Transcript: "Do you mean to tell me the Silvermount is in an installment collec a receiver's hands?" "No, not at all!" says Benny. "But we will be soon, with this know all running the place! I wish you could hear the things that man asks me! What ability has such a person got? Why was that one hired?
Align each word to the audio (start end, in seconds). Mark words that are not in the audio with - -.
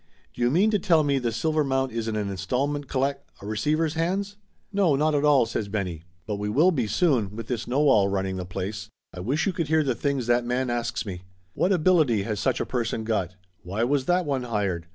"Do 0.33 0.41
you 0.41 0.49
mean 0.49 0.71
to 0.71 0.79
tell 0.79 1.03
me 1.03 1.19
the 1.19 1.29
Silvermount 1.31 1.91
is 1.91 2.07
in 2.07 2.15
an 2.15 2.27
installment 2.31 2.87
collec 2.87 3.17
a 3.39 3.45
receiver's 3.45 3.93
hands?" 3.93 4.35
"No, 4.73 4.95
not 4.95 5.13
at 5.13 5.23
all!" 5.23 5.45
says 5.45 5.67
Benny. 5.67 6.01
"But 6.25 6.37
we 6.37 6.49
will 6.49 6.71
be 6.71 6.87
soon, 6.87 7.35
with 7.35 7.45
this 7.45 7.67
know 7.67 7.87
all 7.87 8.07
running 8.07 8.37
the 8.37 8.43
place! 8.47 8.89
I 9.13 9.19
wish 9.19 9.45
you 9.45 9.53
could 9.53 9.67
hear 9.67 9.83
the 9.83 9.93
things 9.93 10.25
that 10.25 10.43
man 10.43 10.71
asks 10.71 11.05
me! 11.05 11.21
What 11.53 11.71
ability 11.71 12.23
has 12.23 12.39
such 12.39 12.59
a 12.59 12.65
person 12.65 13.03
got? 13.03 13.35
Why 13.61 13.83
was 13.83 14.05
that 14.05 14.25
one 14.25 14.41
hired? 14.41 14.87